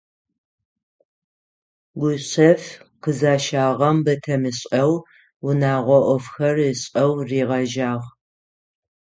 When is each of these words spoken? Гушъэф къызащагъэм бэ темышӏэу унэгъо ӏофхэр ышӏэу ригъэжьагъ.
Гушъэф 1.99 2.63
къызащагъэм 3.01 3.97
бэ 4.05 4.13
темышӏэу 4.23 4.93
унэгъо 5.47 5.97
ӏофхэр 6.07 6.57
ышӏэу 6.71 7.13
ригъэжьагъ. 7.29 8.05